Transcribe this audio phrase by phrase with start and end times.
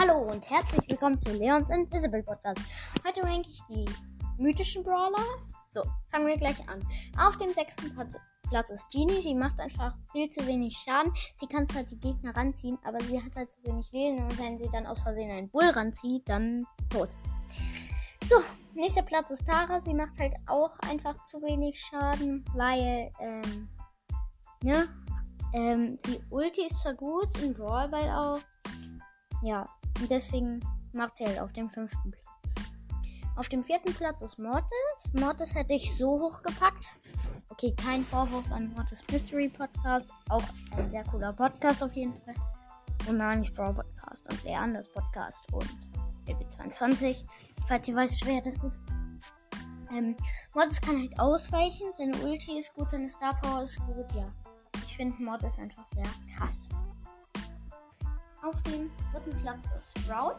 [0.00, 2.60] Hallo und herzlich willkommen zu Leons Invisible Podcast.
[3.04, 3.84] Heute ranke ich die
[4.40, 5.24] mythischen Brawler.
[5.70, 5.82] So,
[6.12, 6.80] fangen wir gleich an.
[7.18, 7.92] Auf dem sechsten
[8.48, 9.20] Platz ist Genie.
[9.20, 11.12] Sie macht einfach viel zu wenig Schaden.
[11.34, 14.56] Sie kann zwar die Gegner ranziehen, aber sie hat halt zu wenig Leben und wenn
[14.56, 17.16] sie dann aus Versehen einen Bull ranzieht, dann tot.
[18.28, 18.36] So,
[18.74, 19.80] nächster Platz ist Tara.
[19.80, 23.68] Sie macht halt auch einfach zu wenig Schaden, weil, ähm,
[24.62, 24.88] ne?
[25.54, 28.40] Ähm, die Ulti ist zwar gut, in Brawl Ball auch,
[29.42, 29.66] ja,
[30.00, 30.60] und deswegen
[30.92, 32.28] macht sie halt auf dem fünften Platz.
[33.38, 35.12] Auf dem vierten Platz ist Mortis.
[35.12, 36.88] Mortis hätte ich so hoch gepackt.
[37.50, 40.10] Okay, kein Vorwurf an Mortis Mystery Podcast.
[40.28, 40.42] Auch
[40.76, 42.34] ein sehr cooler Podcast auf jeden Fall.
[43.06, 45.68] Und nicht Brawl Podcast und sehr anders Podcast und
[46.26, 47.24] BB22.
[47.68, 48.82] Falls ihr weißt, wer das ist.
[49.92, 50.16] Ähm,
[50.52, 51.86] Mortis kann halt ausweichen.
[51.94, 54.30] Seine Ulti ist gut, seine Star Power ist gut, ja.
[54.84, 56.68] Ich finde Mortis einfach sehr krass.
[59.28, 60.38] Dritten Platz ist Sprout.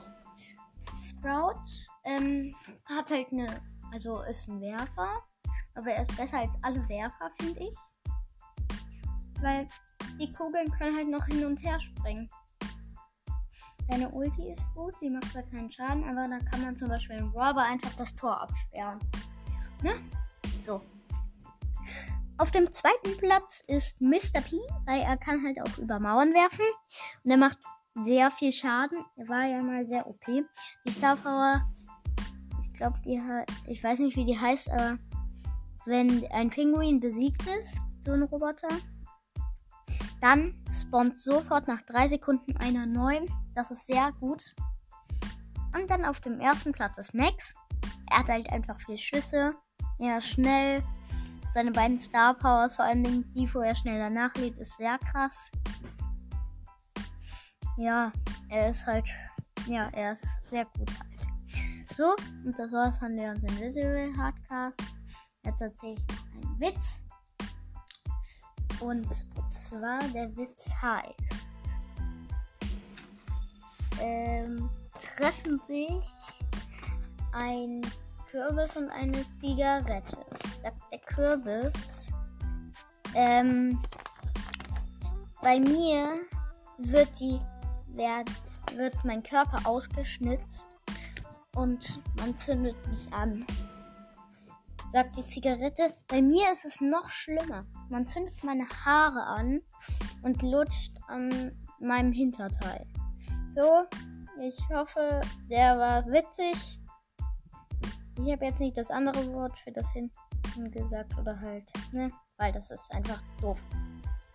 [1.02, 1.62] Sprout
[2.06, 5.24] ähm, hat halt eine, also ist ein Werfer,
[5.76, 7.76] aber er ist besser als alle Werfer, finde ich.
[9.42, 9.68] Weil
[10.20, 12.30] die Kugeln können halt noch hin und her springen.
[13.90, 17.18] Seine Ulti ist gut, sie macht zwar keinen Schaden, aber dann kann man zum Beispiel
[17.18, 19.00] im Robber einfach das Tor absperren.
[19.84, 19.94] Ne?
[20.60, 20.82] So.
[22.38, 24.42] Auf dem zweiten Platz ist Mr.
[24.42, 26.66] P, weil er kann halt auch über Mauern werfen.
[27.24, 27.58] Und er macht
[28.04, 29.06] sehr viel Schaden.
[29.18, 30.26] Er war ja mal sehr OP.
[30.26, 31.62] Die Star Power,
[32.66, 34.98] ich glaube, die hat, ich weiß nicht, wie die heißt, aber
[35.86, 38.70] wenn ein Pinguin besiegt ist, so ein Roboter,
[40.22, 43.20] dann spawnt sofort nach drei Sekunden einer neu.
[43.56, 44.44] Das ist sehr gut.
[45.76, 47.54] Und dann auf dem ersten Platz ist Max.
[48.12, 49.56] Er hat halt einfach viel Schüsse.
[50.00, 50.84] Er ist schnell.
[51.54, 55.50] Seine beiden Star Powers, vor allem die, wo er schneller nachlädt, ist sehr krass
[57.80, 58.12] ja,
[58.50, 59.08] er ist halt,
[59.66, 61.90] ja, er ist sehr gut halt.
[61.96, 64.82] So, und das war's von Leons Invisible Hardcast.
[65.46, 67.02] Jetzt erzähle ich noch einen Witz.
[68.82, 69.08] Und
[69.50, 71.16] zwar der Witz heißt,
[74.02, 74.70] ähm,
[75.16, 76.02] treffen sich
[77.32, 77.82] ein
[78.30, 80.26] Kürbis und eine Zigarette.
[80.62, 82.08] Sagt der Kürbis,
[83.16, 83.82] ähm,
[85.42, 86.22] bei mir
[86.78, 87.40] wird die
[88.00, 88.30] werd,
[88.76, 90.68] wird mein Körper ausgeschnitzt
[91.56, 93.46] und man zündet mich an.
[94.92, 95.94] Sagt die Zigarette.
[96.08, 97.66] Bei mir ist es noch schlimmer.
[97.90, 99.62] Man zündet meine Haare an
[100.24, 102.88] und lutscht an meinem Hinterteil.
[103.50, 103.84] So,
[104.42, 106.80] ich hoffe, der war witzig.
[108.18, 112.12] Ich habe jetzt nicht das andere Wort für das hinten gesagt oder halt, ne?
[112.38, 113.62] Weil das ist einfach doof.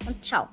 [0.06, 0.48] Und ciao.